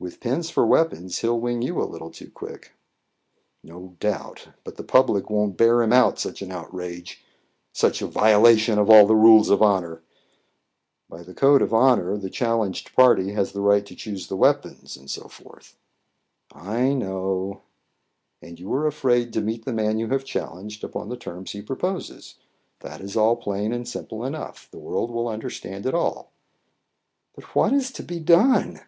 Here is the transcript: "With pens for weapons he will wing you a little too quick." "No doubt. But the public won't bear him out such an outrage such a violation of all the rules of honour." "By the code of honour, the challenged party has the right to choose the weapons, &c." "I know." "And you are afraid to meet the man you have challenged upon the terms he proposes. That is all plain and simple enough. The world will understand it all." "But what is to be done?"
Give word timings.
"With 0.00 0.18
pens 0.18 0.50
for 0.50 0.66
weapons 0.66 1.18
he 1.20 1.28
will 1.28 1.38
wing 1.38 1.62
you 1.62 1.80
a 1.80 1.86
little 1.86 2.10
too 2.10 2.28
quick." 2.28 2.72
"No 3.62 3.94
doubt. 4.00 4.48
But 4.64 4.74
the 4.76 4.82
public 4.82 5.30
won't 5.30 5.56
bear 5.56 5.80
him 5.80 5.92
out 5.92 6.18
such 6.18 6.42
an 6.42 6.50
outrage 6.50 7.22
such 7.72 8.02
a 8.02 8.08
violation 8.08 8.80
of 8.80 8.90
all 8.90 9.06
the 9.06 9.14
rules 9.14 9.50
of 9.50 9.62
honour." 9.62 10.02
"By 11.08 11.22
the 11.22 11.34
code 11.34 11.62
of 11.62 11.72
honour, 11.72 12.16
the 12.16 12.30
challenged 12.30 12.96
party 12.96 13.30
has 13.34 13.52
the 13.52 13.60
right 13.60 13.86
to 13.86 13.94
choose 13.94 14.26
the 14.26 14.34
weapons, 14.36 14.98
&c." 15.08 15.22
"I 16.52 16.92
know." 16.92 17.62
"And 18.42 18.58
you 18.58 18.72
are 18.72 18.88
afraid 18.88 19.32
to 19.34 19.40
meet 19.40 19.64
the 19.66 19.72
man 19.72 20.00
you 20.00 20.08
have 20.08 20.24
challenged 20.24 20.82
upon 20.82 21.10
the 21.10 21.16
terms 21.16 21.52
he 21.52 21.62
proposes. 21.62 22.34
That 22.80 23.00
is 23.00 23.16
all 23.16 23.36
plain 23.36 23.72
and 23.72 23.86
simple 23.86 24.24
enough. 24.24 24.68
The 24.72 24.80
world 24.80 25.12
will 25.12 25.28
understand 25.28 25.86
it 25.86 25.94
all." 25.94 26.32
"But 27.36 27.54
what 27.54 27.72
is 27.72 27.92
to 27.92 28.02
be 28.02 28.18
done?" 28.18 28.80